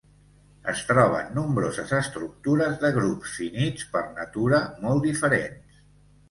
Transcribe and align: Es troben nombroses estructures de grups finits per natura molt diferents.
Es 0.71 0.79
troben 0.91 1.27
nombroses 1.39 1.93
estructures 1.97 2.79
de 2.85 2.91
grups 2.95 3.37
finits 3.43 3.87
per 3.93 4.03
natura 4.17 4.63
molt 4.87 5.07
diferents. 5.11 5.85